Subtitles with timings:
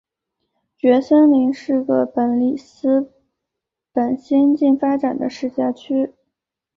[0.79, 3.11] 蕨森林是个布里斯
[3.93, 6.15] 本新近发展的市辖区。